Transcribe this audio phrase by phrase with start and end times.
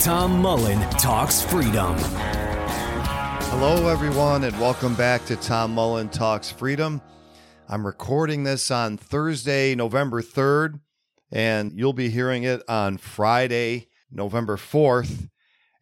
[0.00, 1.96] Tom Mullen Talks Freedom.
[3.48, 7.02] Hello, everyone, and welcome back to Tom Mullen Talks Freedom.
[7.68, 10.78] I'm recording this on Thursday, November 3rd,
[11.32, 15.30] and you'll be hearing it on Friday, November 4th.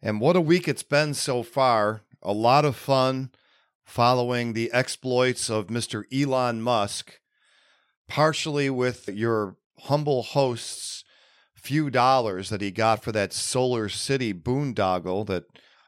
[0.01, 2.01] And what a week it's been so far.
[2.23, 3.29] A lot of fun
[3.85, 6.05] following the exploits of Mr.
[6.11, 7.19] Elon Musk,
[8.07, 10.96] partially with your humble hosts
[11.67, 15.43] few dollars that he got for that Solar City boondoggle that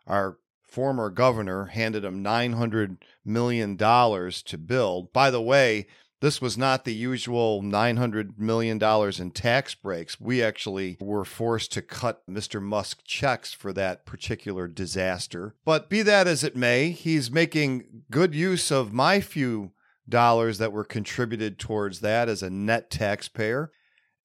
[0.05, 5.13] our former governor handed him $900 million to build.
[5.13, 5.87] By the way,
[6.19, 10.19] this was not the usual $900 million in tax breaks.
[10.19, 12.61] We actually were forced to cut Mr.
[12.61, 15.55] Musk checks for that particular disaster.
[15.63, 19.71] But be that as it may, he's making good use of my few
[20.09, 23.71] dollars that were contributed towards that as a net taxpayer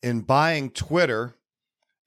[0.03, 1.36] in buying Twitter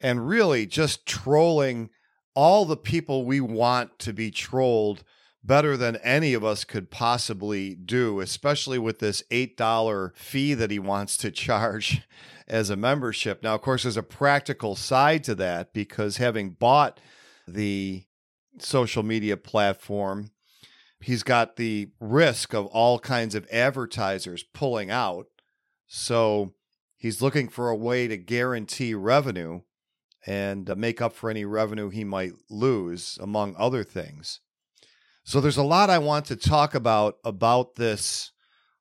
[0.02, 1.90] and really just trolling
[2.36, 5.04] all the people we want to be trolled
[5.44, 10.78] better than any of us could possibly do, especially with this $8 fee that he
[10.78, 12.02] wants to charge
[12.48, 13.42] as a membership.
[13.42, 17.00] Now, of course, there's a practical side to that because having bought
[17.48, 18.04] the
[18.60, 20.32] social media platform,
[21.00, 25.28] he's got the risk of all kinds of advertisers pulling out.
[25.88, 26.54] So
[26.98, 29.62] he's looking for a way to guarantee revenue
[30.26, 34.40] and uh, make up for any revenue he might lose, among other things.
[35.24, 38.32] So there's a lot I want to talk about about this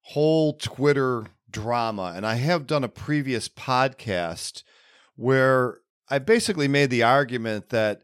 [0.03, 2.13] whole Twitter drama.
[2.15, 4.63] And I have done a previous podcast
[5.17, 8.03] where I basically made the argument that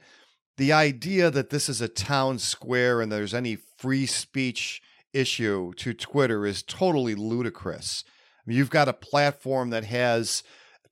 [0.56, 4.82] the idea that this is a town square and there's any free speech
[5.12, 8.04] issue to Twitter is totally ludicrous.
[8.46, 10.42] You've got a platform that has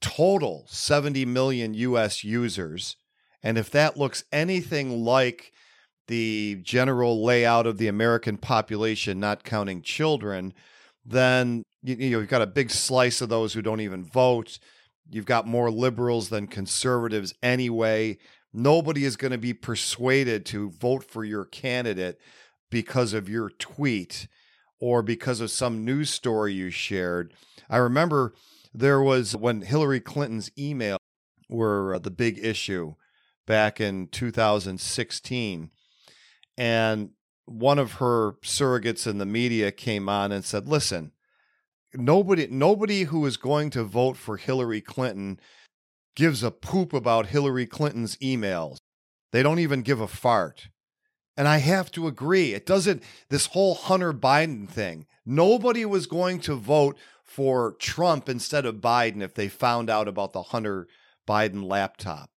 [0.01, 2.97] total 70 million US users.
[3.43, 5.53] And if that looks anything like
[6.09, 10.53] the general layout of the American population, not counting children,
[11.05, 14.59] then you, know, you've got a big slice of those who don't even vote.
[15.09, 18.19] You've got more liberals than conservatives anyway.
[18.53, 22.19] Nobody is going to be persuaded to vote for your candidate
[22.71, 24.27] because of your tweet
[24.81, 27.33] or because of some news story you shared.
[27.69, 28.35] I remember
[28.73, 30.99] there was when Hillary Clinton's email
[31.49, 32.95] were uh, the big issue
[33.47, 35.71] back in 2016
[36.57, 37.11] and
[37.47, 41.13] one of her surrogates in the media came on and said listen
[41.95, 45.41] nobody nobody who is going to vote for Hillary Clinton
[46.15, 48.79] gives a poop about Hillary Clinton's emails.
[49.33, 50.69] They don't even give a fart.
[51.37, 56.41] And I have to agree it doesn't this whole Hunter Biden thing nobody was going
[56.41, 56.97] to vote
[57.31, 60.89] for Trump instead of Biden if they found out about the Hunter
[61.29, 62.29] Biden laptop.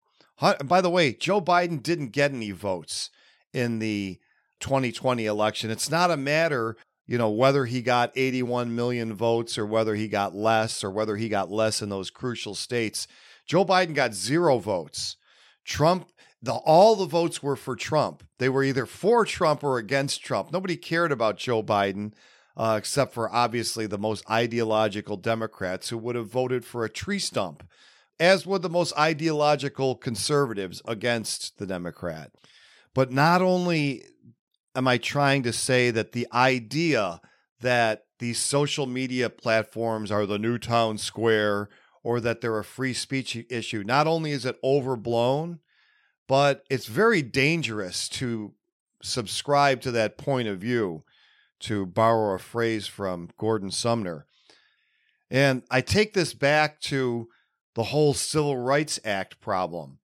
[0.63, 3.09] By the way, Joe Biden didn't get any votes
[3.55, 4.19] in the
[4.61, 5.71] 2020 election.
[5.71, 6.77] It's not a matter,
[7.07, 11.17] you know, whether he got 81 million votes or whether he got less or whether
[11.17, 13.07] he got less in those crucial states.
[13.47, 15.17] Joe Biden got zero votes.
[15.65, 16.11] Trump
[16.43, 18.25] the all the votes were for Trump.
[18.39, 20.53] They were either for Trump or against Trump.
[20.53, 22.13] Nobody cared about Joe Biden
[22.57, 27.19] uh, except for obviously the most ideological Democrats who would have voted for a tree
[27.19, 27.63] stump,
[28.21, 32.33] as would the most ideological conservatives against the Democrat.
[32.95, 34.05] But not only
[34.75, 37.21] am I trying to say that the idea
[37.61, 41.69] that these social media platforms are the new town square
[42.03, 43.83] or that they're a free speech issue.
[43.85, 45.61] Not only is it overblown,
[46.29, 48.55] but it's very dangerous to
[49.03, 51.05] subscribe to that point of view,
[51.63, 54.27] to borrow a phrase from Gordon Sumner.
[55.31, 57.29] And I take this back to
[57.75, 59.99] the whole Civil Rights Act problem.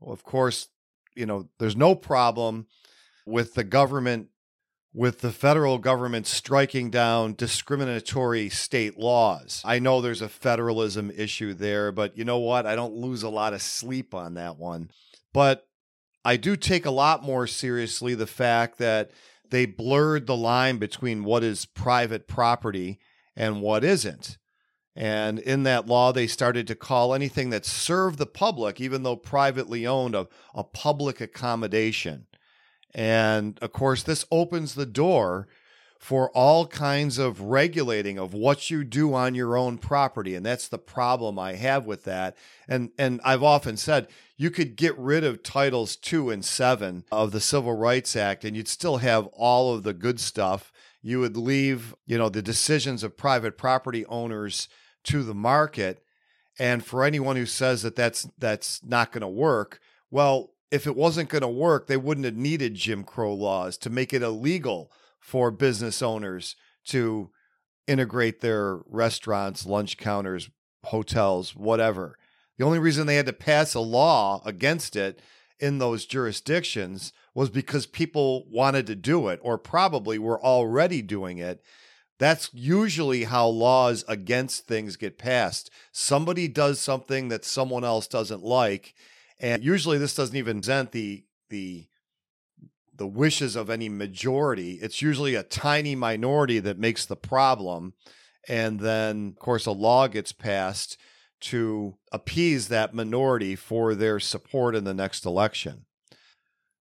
[0.00, 0.68] Well, of course,
[1.14, 2.66] you know, there's no problem
[3.24, 4.28] with the government,
[4.92, 9.62] with the federal government striking down discriminatory state laws.
[9.64, 12.66] I know there's a federalism issue there, but you know what?
[12.66, 14.90] I don't lose a lot of sleep on that one.
[15.32, 15.66] But
[16.24, 19.10] I do take a lot more seriously the fact that
[19.50, 22.98] they blurred the line between what is private property
[23.34, 24.38] and what isn't.
[24.94, 29.16] And in that law, they started to call anything that served the public, even though
[29.16, 32.26] privately owned, a, a public accommodation.
[32.94, 35.48] And of course, this opens the door
[35.98, 40.68] for all kinds of regulating of what you do on your own property and that's
[40.68, 42.36] the problem I have with that
[42.68, 47.32] and and I've often said you could get rid of titles 2 and 7 of
[47.32, 50.72] the Civil Rights Act and you'd still have all of the good stuff
[51.02, 54.68] you would leave you know the decisions of private property owners
[55.06, 56.02] to the market.
[56.58, 59.80] And for anyone who says that that's that's not going to work,
[60.10, 63.90] well, if it wasn't going to work, they wouldn't have needed Jim Crow laws to
[63.90, 64.90] make it illegal
[65.20, 66.56] for business owners
[66.86, 67.30] to
[67.86, 70.50] integrate their restaurants, lunch counters,
[70.84, 72.18] hotels, whatever.
[72.58, 75.20] The only reason they had to pass a law against it
[75.58, 81.38] in those jurisdictions was because people wanted to do it or probably were already doing
[81.38, 81.62] it
[82.18, 85.70] that's usually how laws against things get passed.
[85.92, 88.94] Somebody does something that someone else doesn't like,
[89.38, 91.86] and usually this doesn't even present the the
[92.94, 94.72] the wishes of any majority.
[94.80, 97.92] It's usually a tiny minority that makes the problem,
[98.48, 100.96] and then of course a law gets passed
[101.40, 105.84] to appease that minority for their support in the next election.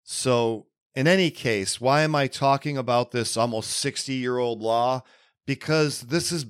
[0.04, 5.04] So, in any case, why am I talking about this almost 60 year old law?
[5.46, 6.46] because this is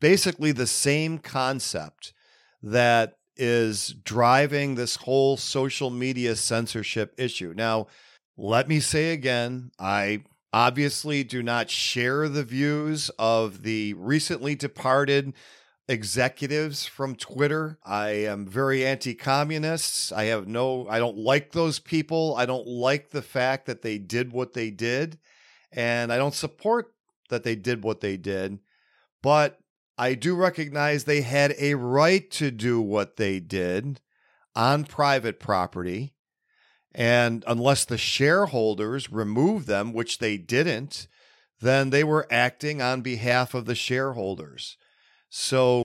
[0.00, 2.12] basically the same concept
[2.62, 7.52] that is driving this whole social media censorship issue.
[7.56, 7.88] Now,
[8.36, 15.32] let me say again, I obviously do not share the views of the recently departed
[15.88, 17.78] executives from Twitter.
[17.84, 20.12] I am very anti communists.
[20.12, 22.34] I have no, I don't like those people.
[22.36, 25.18] I don't like the fact that they did what they did.
[25.72, 26.94] And I don't support
[27.30, 28.60] that they did what they did,
[29.22, 29.58] but
[29.96, 34.00] I do recognize they had a right to do what they did
[34.54, 36.14] on private property.
[36.94, 41.08] And unless the shareholders removed them, which they didn't,
[41.60, 44.76] then they were acting on behalf of the shareholders.
[45.36, 45.82] So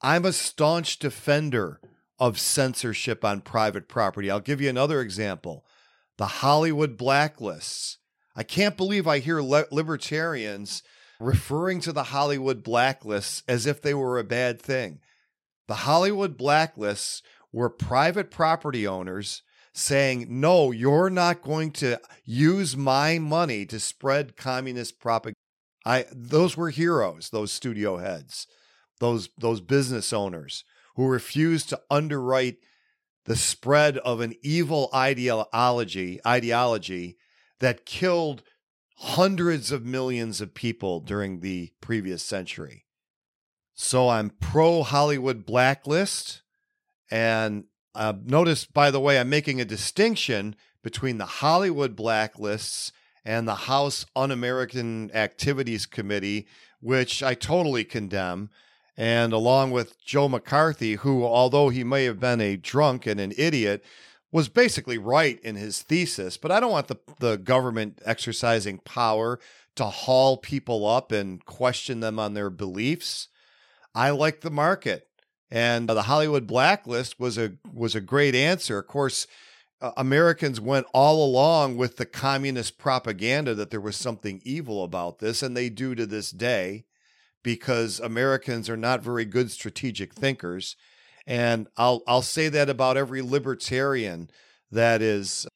[0.00, 1.80] I'm a staunch defender
[2.20, 4.30] of censorship on private property.
[4.30, 5.64] I'll give you another example
[6.18, 7.96] the Hollywood blacklists.
[8.36, 10.84] I can't believe I hear le- libertarians
[11.18, 15.00] referring to the Hollywood blacklists as if they were a bad thing.
[15.66, 17.22] The Hollywood blacklists
[17.52, 19.42] were private property owners
[19.74, 25.34] saying, no, you're not going to use my money to spread communist propaganda.
[25.84, 28.46] I, those were heroes, those studio heads,
[29.02, 30.62] those, those business owners
[30.94, 32.58] who refused to underwrite
[33.24, 37.16] the spread of an evil ideology, ideology
[37.58, 38.44] that killed
[38.98, 42.84] hundreds of millions of people during the previous century.
[43.74, 46.42] So I'm pro Hollywood blacklist.
[47.10, 47.64] And
[47.96, 50.54] uh, notice, by the way, I'm making a distinction
[50.84, 52.92] between the Hollywood blacklists
[53.24, 56.46] and the House Un American Activities Committee,
[56.80, 58.50] which I totally condemn.
[58.96, 63.32] And along with Joe McCarthy, who, although he may have been a drunk and an
[63.36, 63.82] idiot,
[64.30, 69.38] was basically right in his thesis, but I don't want the, the government exercising power
[69.76, 73.28] to haul people up and question them on their beliefs.
[73.94, 75.08] I like the market.
[75.50, 78.78] And the Hollywood blacklist was a was a great answer.
[78.78, 79.26] Of course,
[79.82, 85.18] uh, Americans went all along with the communist propaganda that there was something evil about
[85.18, 86.86] this, and they do to this day
[87.42, 90.76] because Americans are not very good strategic thinkers.
[91.26, 94.30] And I'll I'll say that about every libertarian
[94.70, 95.46] that is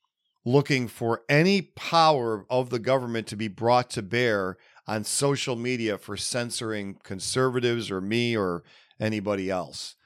[0.45, 5.99] looking for any power of the government to be brought to bear on social media
[5.99, 8.63] for censoring conservatives or me or
[9.01, 9.97] anybody else.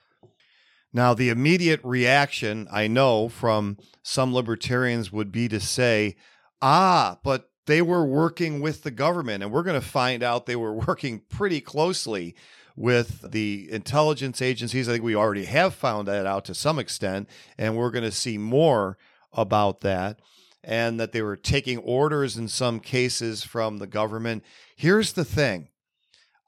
[0.92, 6.16] Now, the immediate reaction I know from some libertarians would be to say,
[6.62, 10.56] ah, but they were working with the government, and we're going to find out they
[10.56, 12.34] were working pretty closely
[12.76, 14.88] with the intelligence agencies.
[14.88, 18.12] I think we already have found that out to some extent, and we're going to
[18.12, 18.96] see more
[19.32, 20.20] about that.
[20.62, 24.44] And that they were taking orders in some cases from the government.
[24.76, 25.70] Here's the thing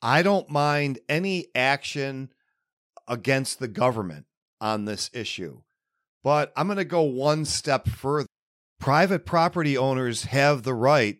[0.02, 2.28] I don't mind any action
[3.08, 4.26] against the government
[4.60, 5.62] on this issue,
[6.22, 8.26] but I'm going to go one step further.
[8.82, 11.18] Private property owners have the right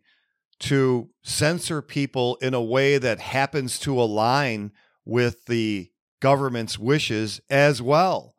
[0.59, 4.73] to censor people in a way that happens to align
[5.04, 8.35] with the government's wishes as well.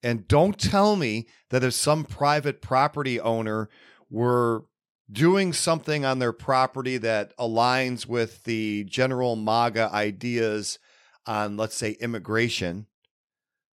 [0.00, 3.68] And don't tell me that if some private property owner
[4.08, 4.62] were
[5.10, 10.78] doing something on their property that aligns with the general MAGA ideas
[11.26, 12.86] on, let's say, immigration,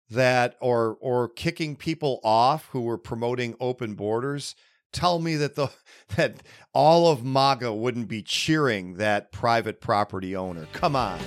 [0.08, 4.54] that or or kicking people off who were promoting open borders,
[4.95, 5.69] tell me that the
[6.17, 10.67] that all of MAGA wouldn't be cheering that private property owner.
[10.73, 11.19] Come on.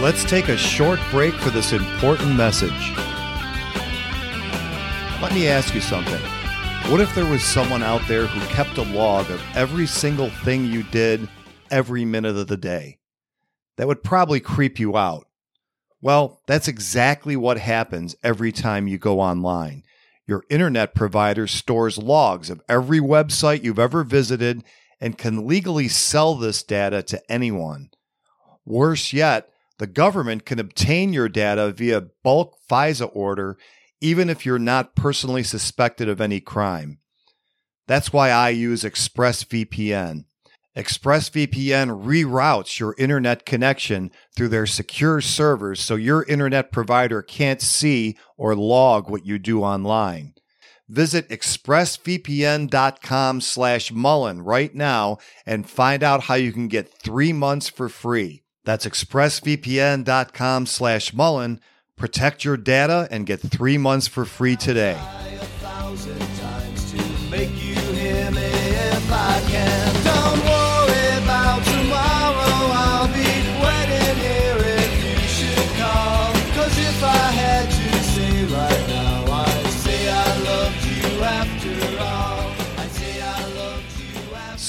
[0.00, 2.92] Let's take a short break for this important message.
[5.20, 6.20] Let me ask you something.
[6.90, 10.64] What if there was someone out there who kept a log of every single thing
[10.64, 11.28] you did
[11.70, 12.98] every minute of the day?
[13.76, 15.26] That would probably creep you out.
[16.00, 19.82] Well, that's exactly what happens every time you go online.
[20.30, 24.62] Your internet provider stores logs of every website you've ever visited
[25.00, 27.90] and can legally sell this data to anyone.
[28.64, 33.58] Worse yet, the government can obtain your data via bulk FISA order,
[34.00, 37.00] even if you're not personally suspected of any crime.
[37.88, 40.26] That's why I use ExpressVPN.
[40.80, 48.16] ExpressVPN reroutes your internet connection through their secure servers so your internet provider can't see
[48.38, 50.32] or log what you do online.
[50.88, 57.68] Visit expressvpn.com slash Mullen right now and find out how you can get three months
[57.68, 58.42] for free.
[58.64, 61.60] That's expressvpn.com slash Mullen.
[61.96, 64.98] Protect your data and get three months for free today.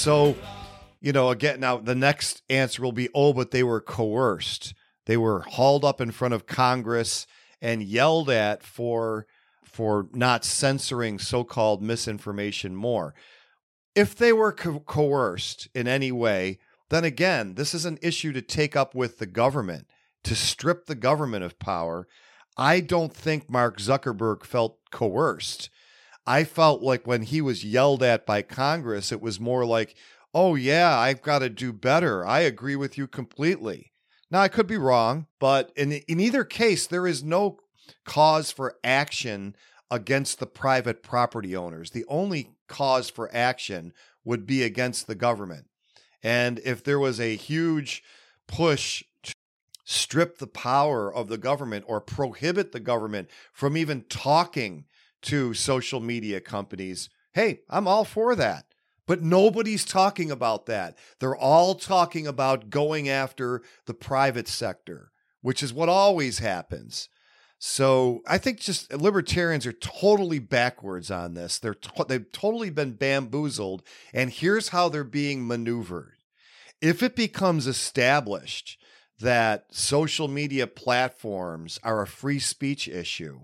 [0.01, 0.35] So
[0.99, 4.73] you know, again, now the next answer will be, oh, but they were coerced.
[5.05, 7.27] They were hauled up in front of Congress
[7.61, 9.27] and yelled at for
[9.63, 13.13] for not censoring so-called misinformation more.
[13.95, 16.57] If they were co- coerced in any way,
[16.89, 19.87] then again, this is an issue to take up with the government
[20.23, 22.07] to strip the government of power.
[22.57, 25.69] I don't think Mark Zuckerberg felt coerced.
[26.25, 29.95] I felt like when he was yelled at by Congress, it was more like,
[30.33, 32.25] oh, yeah, I've got to do better.
[32.25, 33.91] I agree with you completely.
[34.29, 37.59] Now, I could be wrong, but in, in either case, there is no
[38.05, 39.55] cause for action
[39.89, 41.91] against the private property owners.
[41.91, 43.91] The only cause for action
[44.23, 45.65] would be against the government.
[46.23, 48.03] And if there was a huge
[48.47, 49.33] push to
[49.83, 54.85] strip the power of the government or prohibit the government from even talking
[55.23, 58.65] to social media companies, hey, I'm all for that.
[59.07, 60.97] But nobody's talking about that.
[61.19, 65.11] They're all talking about going after the private sector,
[65.41, 67.09] which is what always happens.
[67.63, 71.59] So I think just libertarians are totally backwards on this.
[71.59, 76.17] They're to- they've totally been bamboozled, and here's how they're being maneuvered.
[76.81, 78.79] If it becomes established
[79.19, 83.41] that social media platforms are a free speech issue,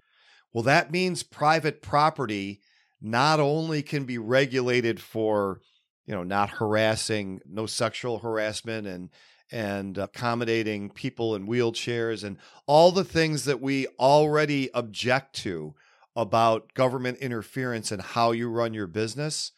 [0.57, 2.61] well, that means private property
[2.99, 5.61] not only can be regulated for
[6.07, 9.11] you know not harassing no sexual harassment and
[9.51, 15.75] and accommodating people in wheelchairs and all the things that we already object to
[16.15, 19.51] about government interference and how you run your business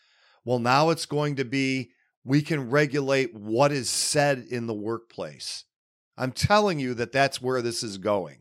[0.44, 1.92] well now it's going to be
[2.26, 5.64] we can regulate what is said in the workplace.
[6.18, 8.40] I'm telling you that that's where this is going.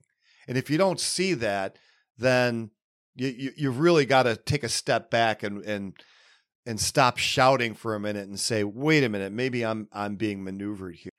[0.48, 1.76] And if you don't see that
[2.18, 2.70] then
[3.16, 5.94] you, you you've really got to take a step back and and
[6.66, 10.44] and stop shouting for a minute and say, wait a minute, maybe I'm I'm being
[10.44, 11.12] maneuvered here.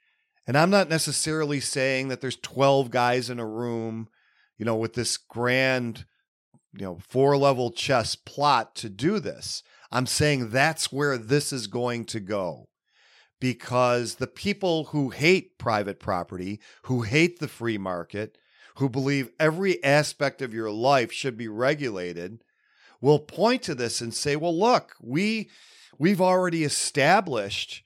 [0.48, 4.10] And I'm not necessarily saying that there's 12 guys in a room,
[4.58, 6.06] you know, with this grand,
[6.74, 9.62] you know, four level chess plot to do this.
[9.92, 12.68] I'm saying that's where this is going to go.
[13.40, 18.38] Because the people who hate private property, who hate the free market,
[18.80, 22.42] who believe every aspect of your life should be regulated
[23.02, 25.50] will point to this and say, well, look, we
[25.98, 27.84] we've already established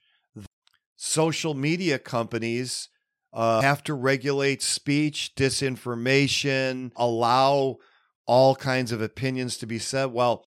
[0.96, 2.90] social media companies
[3.34, 7.78] uh, have to regulate speech, disinformation, allow
[8.26, 10.06] all kinds of opinions to be said.
[10.06, 10.46] Well,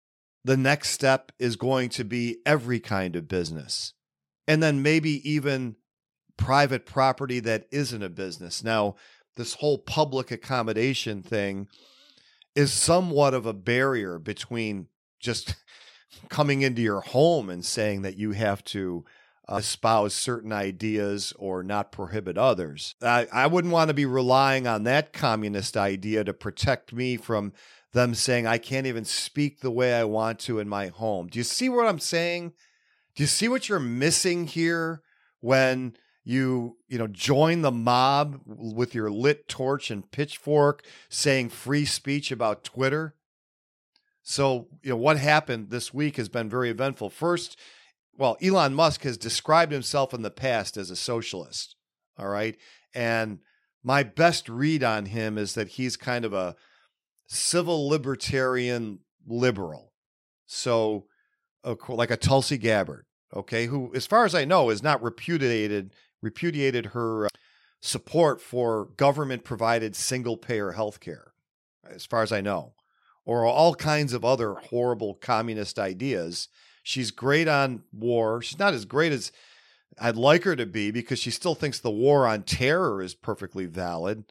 [0.45, 3.93] the next step is going to be every kind of business.
[4.47, 5.75] And then maybe even
[6.37, 8.63] private property that isn't a business.
[8.63, 8.95] Now,
[9.39, 11.67] this whole public accommodation thing
[12.55, 14.87] is somewhat of a barrier between
[15.19, 15.55] just
[16.29, 19.05] coming into your home and saying that you have to
[19.49, 22.95] uh, espouse certain ideas or not prohibit others.
[23.01, 27.53] I, I wouldn't want to be relying on that communist idea to protect me from
[27.93, 31.27] them saying I can't even speak the way I want to in my home.
[31.27, 32.53] Do you see what I'm saying?
[33.15, 35.01] Do you see what you're missing here
[35.39, 35.95] when
[36.29, 42.31] you you know join the mob with your lit torch and pitchfork saying free speech
[42.31, 43.15] about Twitter?
[44.21, 47.09] So, you know, what happened this week has been very eventful.
[47.09, 47.57] First,
[48.15, 51.75] well, Elon Musk has described himself in the past as a socialist.
[52.15, 52.55] All right.
[52.93, 53.39] And
[53.83, 56.55] my best read on him is that he's kind of a
[57.25, 59.93] civil libertarian liberal.
[60.45, 61.05] So,
[61.87, 63.05] like a Tulsi Gabbard,
[63.35, 67.29] okay, who, as far as I know, is not repudiated repudiated her uh,
[67.81, 71.33] support for government provided single payer health care,
[71.89, 72.73] as far as I know,
[73.25, 76.49] or all kinds of other horrible communist ideas
[76.89, 78.41] She's great on war.
[78.41, 79.31] She's not as great as
[79.99, 83.67] I'd like her to be because she still thinks the war on terror is perfectly
[83.67, 84.23] valid,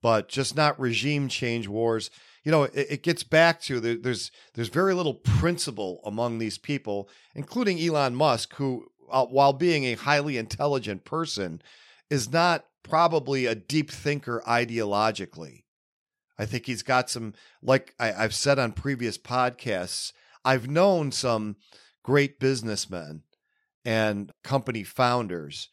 [0.00, 2.10] but just not regime change wars.
[2.44, 6.56] You know, it, it gets back to the, there's there's very little principle among these
[6.56, 11.62] people, including Elon Musk, who, uh, while being a highly intelligent person,
[12.10, 15.64] is not probably a deep thinker ideologically.
[16.38, 20.12] I think he's got some, like I, I've said on previous podcasts,
[20.44, 21.56] I've known some
[22.02, 23.22] great businessmen
[23.84, 25.68] and company founders.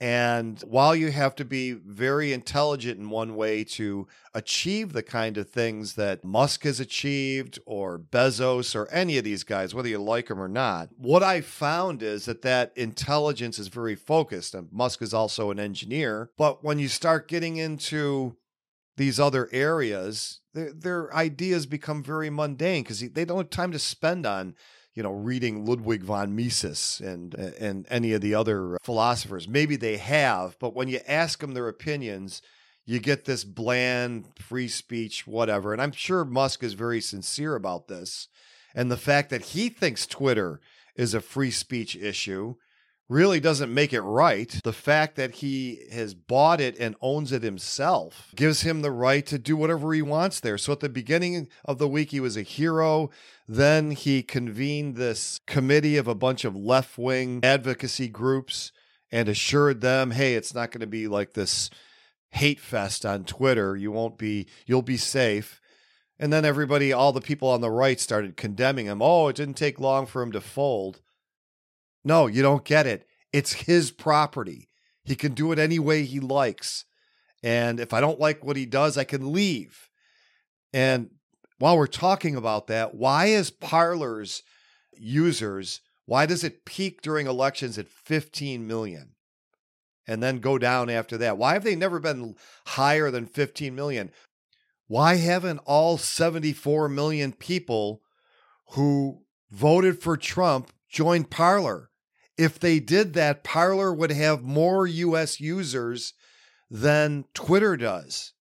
[0.00, 5.36] And while you have to be very intelligent in one way to achieve the kind
[5.36, 9.98] of things that Musk has achieved or Bezos or any of these guys, whether you
[9.98, 14.54] like them or not, what I found is that that intelligence is very focused.
[14.54, 16.30] And Musk is also an engineer.
[16.38, 18.36] But when you start getting into
[18.96, 23.78] these other areas, their, their ideas become very mundane because they don't have time to
[23.78, 24.54] spend on
[24.94, 29.48] you know, reading Ludwig von Mises and and any of the other philosophers.
[29.48, 32.42] Maybe they have, but when you ask them their opinions,
[32.84, 35.72] you get this bland free speech whatever.
[35.72, 38.28] And I'm sure Musk is very sincere about this.
[38.74, 40.60] And the fact that he thinks Twitter
[40.96, 42.56] is a free speech issue
[43.10, 44.60] really doesn't make it right.
[44.62, 49.26] The fact that he has bought it and owns it himself gives him the right
[49.26, 50.56] to do whatever he wants there.
[50.56, 53.10] So at the beginning of the week, he was a hero.
[53.48, 58.70] Then he convened this committee of a bunch of left wing advocacy groups
[59.10, 61.68] and assured them, hey, it's not going to be like this
[62.30, 63.76] hate fest on Twitter.
[63.76, 65.60] You won't be, you'll be safe.
[66.20, 69.02] And then everybody, all the people on the right started condemning him.
[69.02, 71.00] Oh, it didn't take long for him to fold.
[72.04, 73.06] No, you don't get it.
[73.32, 74.68] It's his property.
[75.04, 76.84] He can do it any way he likes.
[77.42, 79.88] And if I don't like what he does, I can leave.
[80.72, 81.10] And
[81.58, 84.42] while we're talking about that, why is Parler's
[84.92, 89.14] users, why does it peak during elections at 15 million
[90.06, 91.38] and then go down after that?
[91.38, 92.36] Why have they never been
[92.66, 94.10] higher than 15 million?
[94.86, 98.02] Why haven't all 74 million people
[98.70, 101.89] who voted for Trump joined Parler?
[102.40, 106.14] If they did that, Parler would have more US users
[106.70, 108.32] than Twitter does.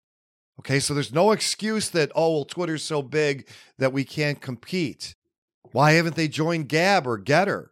[0.57, 5.15] Okay, so there's no excuse that, oh, well, Twitter's so big that we can't compete.
[5.73, 7.71] Why haven't they joined Gab or Gettr?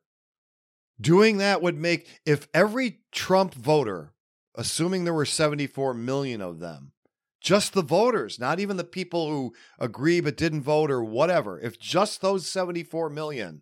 [1.00, 4.12] Doing that would make, if every Trump voter,
[4.54, 6.92] assuming there were 74 million of them,
[7.40, 11.80] just the voters, not even the people who agree but didn't vote or whatever, if
[11.80, 13.62] just those 74 million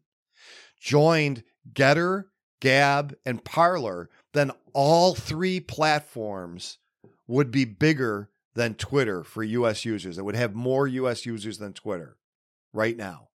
[0.80, 2.24] joined Gettr
[2.60, 6.78] Gab, and Parler, then all three platforms
[7.28, 10.18] would be bigger than Twitter for US users.
[10.18, 12.18] It would have more US users than Twitter
[12.74, 13.30] right now.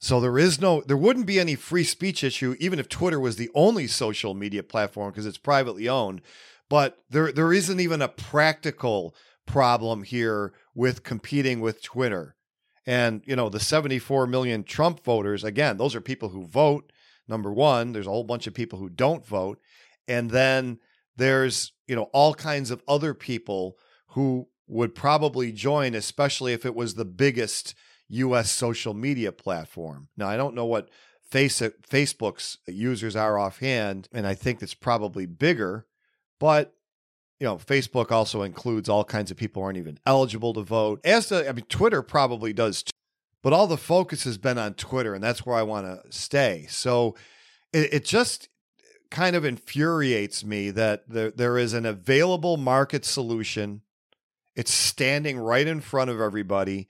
[0.00, 3.36] So there is no there wouldn't be any free speech issue even if Twitter was
[3.36, 6.20] the only social media platform because it's privately owned,
[6.68, 9.14] but there there isn't even a practical
[9.46, 12.36] problem here with competing with Twitter.
[12.86, 16.92] And you know, the 74 million Trump voters, again, those are people who vote
[17.28, 19.60] number one there's a whole bunch of people who don't vote
[20.06, 20.78] and then
[21.16, 23.76] there's you know all kinds of other people
[24.08, 27.74] who would probably join especially if it was the biggest
[28.08, 30.88] US social media platform now I don't know what
[31.30, 35.86] face Facebook's users are offhand, and I think it's probably bigger.
[36.40, 36.74] But
[37.38, 41.00] you know, Facebook also includes all kinds of people who aren't even eligible to vote.
[41.04, 42.90] As to, I mean, Twitter probably does, too,
[43.42, 46.66] but all the focus has been on Twitter, and that's where I want to stay.
[46.68, 47.14] So
[47.72, 48.48] it, it just
[49.10, 53.82] kind of infuriates me that there, there is an available market solution.
[54.54, 56.88] It's standing right in front of everybody,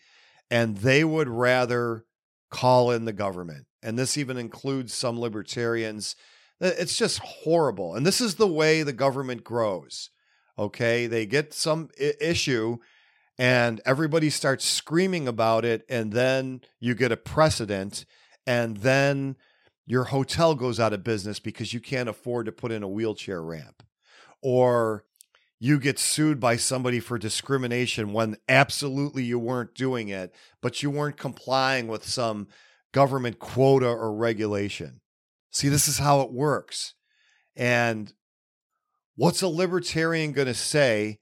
[0.51, 2.05] and they would rather
[2.51, 3.67] call in the government.
[3.83, 6.17] And this even includes some libertarians.
[6.61, 7.95] It's just horrible.
[7.95, 10.11] And this is the way the government grows.
[10.59, 11.07] Okay.
[11.07, 12.79] They get some I- issue
[13.39, 15.85] and everybody starts screaming about it.
[15.89, 18.05] And then you get a precedent.
[18.47, 19.37] And then
[19.87, 23.41] your hotel goes out of business because you can't afford to put in a wheelchair
[23.41, 23.83] ramp.
[24.43, 25.05] Or
[25.61, 30.91] you get sued by somebody for discrimination when absolutely you weren't doing it, but you
[30.91, 32.49] weren't complying with some
[32.93, 35.01] government quota or regulation.
[35.51, 36.95] See, this is how it works.
[37.57, 38.13] And
[39.17, 41.19] what's a libertarian going to say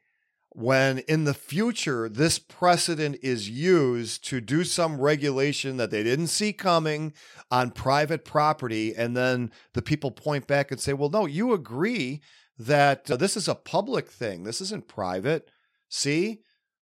[0.56, 6.28] when in the future this precedent is used to do some regulation that they didn't
[6.28, 7.12] see coming
[7.50, 8.94] on private property?
[8.94, 12.22] And then the people point back and say, well, no, you agree
[12.58, 14.44] that uh, this is a public thing.
[14.44, 15.50] This isn't private.
[15.90, 16.40] See,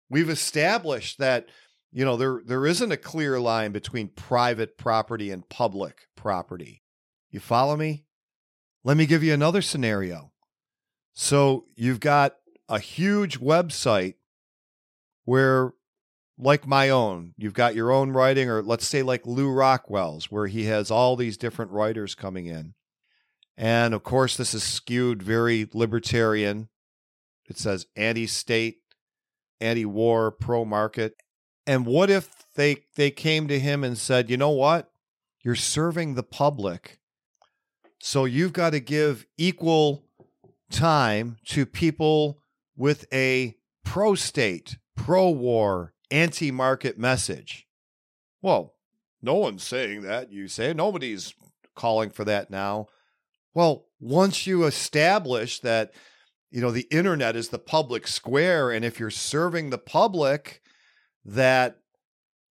[0.08, 1.48] we've established that
[1.90, 6.82] you know there there isn't a clear line between private property and public property.
[7.30, 8.04] You follow me?
[8.84, 10.30] Let me give you another scenario.
[11.12, 12.36] So you've got
[12.74, 14.14] a huge website
[15.24, 15.72] where
[16.36, 20.48] like my own, you've got your own writing, or let's say like Lew Rockwell's, where
[20.48, 22.74] he has all these different writers coming in.
[23.56, 26.68] And of course, this is skewed very libertarian.
[27.48, 28.78] It says anti state,
[29.60, 31.14] anti war, pro market.
[31.68, 34.90] And what if they they came to him and said, "You know what?
[35.44, 36.98] You're serving the public.
[38.00, 40.04] So you've got to give equal
[40.70, 42.40] time to people
[42.76, 47.66] with a pro state, pro war, anti market message."
[48.42, 48.74] Well,
[49.22, 50.30] no one's saying that.
[50.30, 51.34] You say nobody's
[51.74, 52.86] calling for that now.
[53.54, 55.94] Well, once you establish that
[56.50, 60.60] you know the internet is the public square and if you're serving the public
[61.24, 61.78] that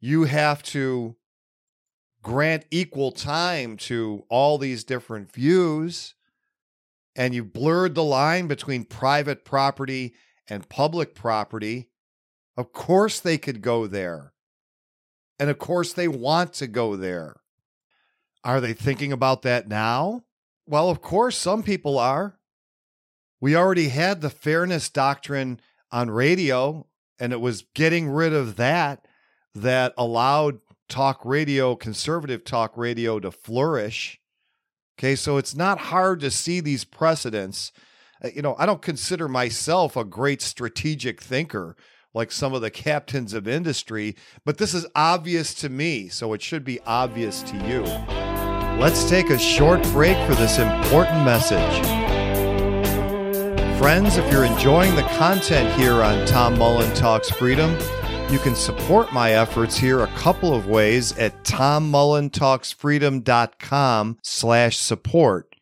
[0.02, 1.16] you have to
[2.22, 6.16] grant equal time to all these different views
[7.16, 10.14] and you blurred the line between private property
[10.48, 11.90] and public property
[12.58, 14.34] of course they could go there
[15.40, 17.38] and of course they want to go there
[18.44, 20.24] are they thinking about that now
[20.66, 22.38] well, of course, some people are.
[23.42, 25.60] We already had the fairness doctrine
[25.92, 26.88] on radio,
[27.20, 29.06] and it was getting rid of that
[29.54, 34.20] that allowed talk radio, conservative talk radio, to flourish.
[34.98, 37.72] Okay, so it's not hard to see these precedents.
[38.24, 41.76] Uh, you know, I don't consider myself a great strategic thinker
[42.14, 46.44] like some of the captains of industry, but this is obvious to me, so it
[46.44, 47.82] should be obvious to you.
[48.80, 52.04] Let's take a short break for this important message.
[53.80, 57.76] Friends, if you're enjoying the content here on Tom Mullen Talks Freedom,
[58.30, 65.56] you can support my efforts here a couple of ways at tommullentalksfreedom.com slash support.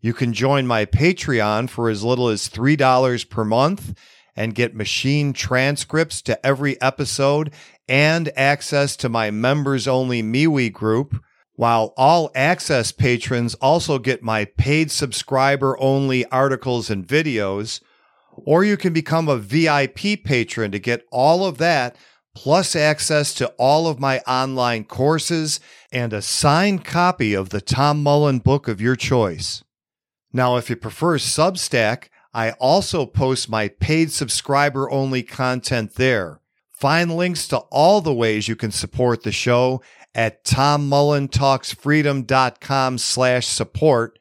[0.00, 3.96] You can join my Patreon for as little as $3 per month
[4.34, 7.52] and get machine transcripts to every episode
[7.88, 11.22] and access to my members only MeWe group
[11.54, 17.80] while all access patrons also get my paid subscriber only articles and videos.
[18.36, 21.96] Or you can become a VIP patron to get all of that,
[22.34, 28.02] plus access to all of my online courses and a signed copy of the Tom
[28.02, 29.62] Mullen book of your choice.
[30.32, 36.40] Now, if you prefer Substack, I also post my paid subscriber only content there.
[36.70, 39.82] Find links to all the ways you can support the show
[40.14, 44.18] at tommullentalksfreedom.com slash support.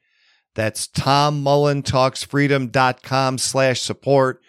[0.54, 4.42] That's tommullentalksfreedom.com slash support.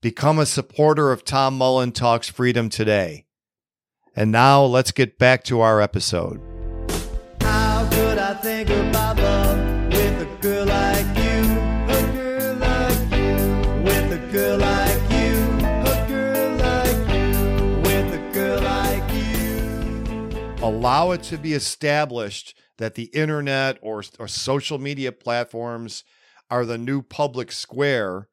[0.00, 3.26] Become a supporter of Tom Mullen Talks Freedom today.
[4.16, 6.40] And now let's get back to our episode.
[7.42, 9.58] How could I think about love
[9.92, 11.42] with a girl like you?
[11.88, 13.36] A girl like you.
[13.84, 15.34] With a girl like you.
[15.86, 17.32] A girl like you.
[17.82, 20.66] With a girl like you.
[20.66, 26.02] allow it to be established that the internet or, or social media platforms
[26.50, 28.28] are the new public square,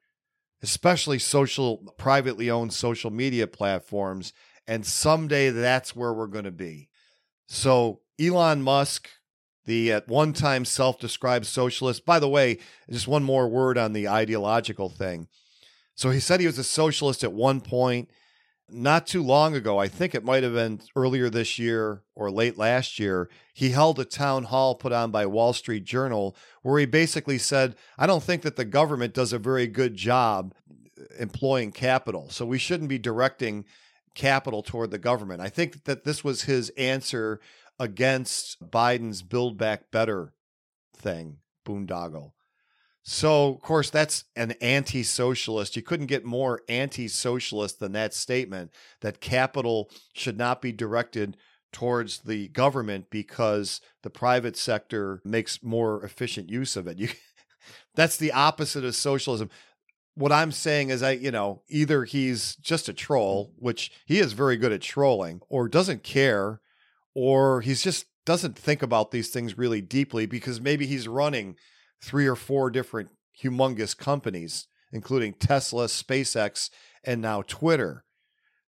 [0.64, 4.34] especially social privately owned social media platforms.
[4.68, 6.90] And someday that's where we're going to be.
[7.48, 9.08] So Elon Musk,
[9.66, 12.04] the at one time self described socialist.
[12.04, 12.58] By the way,
[12.90, 15.28] just one more word on the ideological thing.
[15.94, 18.10] So he said he was a socialist at one point.
[18.72, 22.58] Not too long ago, I think it might have been earlier this year or late
[22.58, 26.86] last year, he held a town hall put on by Wall Street Journal where he
[26.86, 30.54] basically said, I don't think that the government does a very good job
[31.18, 32.30] employing capital.
[32.30, 33.66] So we shouldn't be directing
[34.16, 35.42] capital toward the government.
[35.42, 37.40] I think that this was his answer
[37.80, 40.34] against Biden's Build Back Better
[40.96, 42.32] thing, boondoggle.
[43.12, 45.76] So, of course, that's an anti socialist.
[45.76, 51.36] You couldn't get more anti socialist than that statement that capital should not be directed
[51.72, 57.00] towards the government because the private sector makes more efficient use of it.
[57.00, 57.10] You,
[57.96, 59.50] that's the opposite of socialism.
[60.14, 64.34] What I'm saying is, I, you know, either he's just a troll, which he is
[64.34, 66.62] very good at trolling, or doesn't care,
[67.16, 71.56] or he's just doesn't think about these things really deeply because maybe he's running
[72.02, 73.10] three or four different
[73.44, 76.70] humongous companies, including Tesla, SpaceX,
[77.04, 78.04] and now Twitter.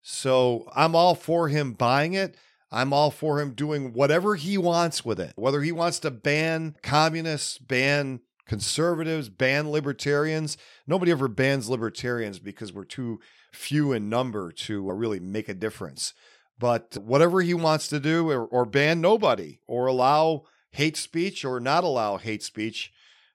[0.02, 2.36] So I'm all for him buying it.
[2.72, 5.34] I'm all for him doing whatever he wants with it.
[5.36, 10.58] Whether he wants to ban communists, ban conservatives, ban libertarians.
[10.88, 13.20] Nobody ever bans libertarians because we're too
[13.54, 16.14] few in number to uh, really make a difference.
[16.58, 21.60] But whatever he wants to do, or, or ban nobody, or allow hate speech, or
[21.60, 22.92] not allow hate speech,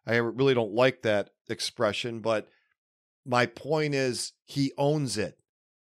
[0.06, 2.48] I really don't like that expression, but
[3.24, 5.38] my point is he owns it.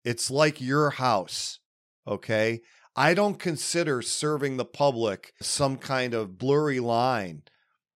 [0.03, 1.59] It's like your house.
[2.07, 2.61] Okay.
[2.95, 7.43] I don't consider serving the public some kind of blurry line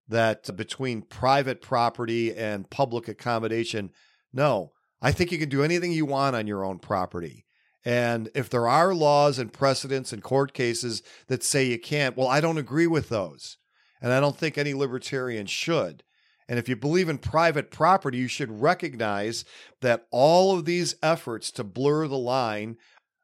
[0.07, 3.89] that uh, between private property and public accommodation.
[4.31, 7.45] No, I think you can do anything you want on your own property.
[7.83, 12.27] And if there are laws and precedents and court cases that say you can't, well,
[12.27, 13.57] I don't agree with those.
[14.01, 16.03] And I don't think any libertarian should.
[16.47, 19.45] And if you believe in private property, you should recognize
[19.81, 22.77] that all of these efforts to blur the line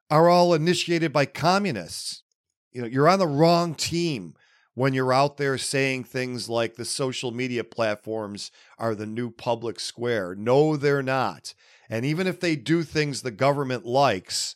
[0.09, 2.23] are all initiated by communists.
[2.71, 4.33] You know, you're on the wrong team
[4.73, 9.79] when you're out there saying things like the social media platforms are the new public
[9.79, 10.33] square.
[10.35, 11.53] No, they're not.
[11.89, 14.55] And even if they do things the government likes,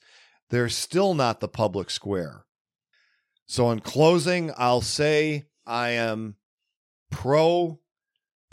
[0.50, 2.46] they're still not the public square.
[3.46, 6.36] So, in closing, I'll say I am
[7.12, 7.80] pro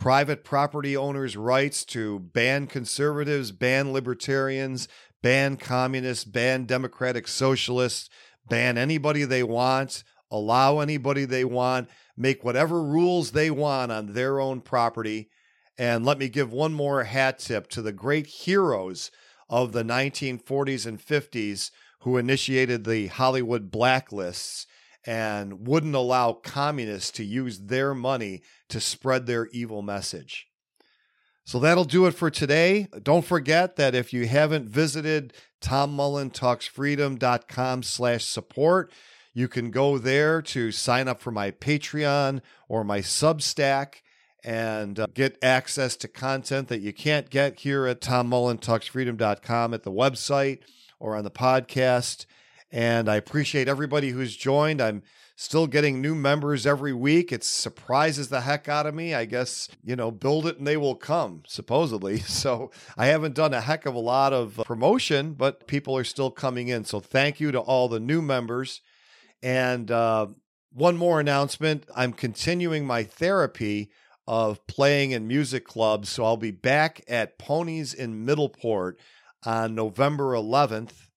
[0.02, 4.88] private property owners' rights to ban conservatives, ban libertarians,
[5.22, 8.10] ban communists, ban democratic socialists,
[8.48, 14.40] ban anybody they want, allow anybody they want, make whatever rules they want on their
[14.40, 15.30] own property.
[15.78, 19.12] And let me give one more hat tip to the great heroes
[19.48, 24.66] of the 1940s and 50s who initiated the Hollywood blacklists
[25.06, 30.46] and wouldn't allow communists to use their money to spread their evil message.
[31.44, 32.86] So that'll do it for today.
[33.02, 38.92] Don't forget that if you haven't visited tommullentalksfreedom.com slash support,
[39.34, 43.94] you can go there to sign up for my Patreon or my Substack
[44.44, 49.92] and uh, get access to content that you can't get here at tommullentalksfreedom.com at the
[49.92, 50.60] website
[51.00, 52.26] or on the podcast.
[52.72, 54.80] And I appreciate everybody who's joined.
[54.80, 55.02] I'm
[55.36, 57.30] still getting new members every week.
[57.30, 59.14] It surprises the heck out of me.
[59.14, 62.22] I guess, you know, build it and they will come, supposedly.
[62.32, 66.30] So I haven't done a heck of a lot of promotion, but people are still
[66.30, 66.84] coming in.
[66.84, 68.80] So thank you to all the new members.
[69.42, 70.28] And uh,
[70.72, 73.90] one more announcement I'm continuing my therapy
[74.26, 76.08] of playing in music clubs.
[76.08, 78.94] So I'll be back at Ponies in Middleport
[79.44, 81.08] on November 11th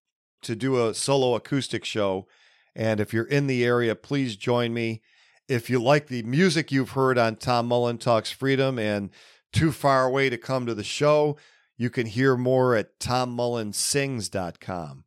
[0.45, 2.27] to do a solo acoustic show.
[2.75, 5.01] And if you're in the area, please join me.
[5.47, 9.09] If you like the music you've heard on Tom Mullen Talks Freedom and
[9.53, 11.37] too far away to come to the show,
[11.77, 15.03] you can hear more at tommullensings.com.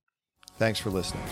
[0.58, 1.24] Thanks for listening.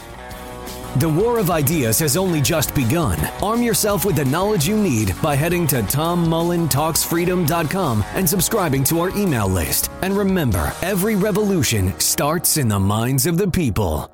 [0.97, 3.21] The war of ideas has only just begun.
[3.43, 9.11] Arm yourself with the knowledge you need by heading to tommullentalksfreedom.com and subscribing to our
[9.11, 9.91] email list.
[10.01, 14.11] And remember, every revolution starts in the minds of the people.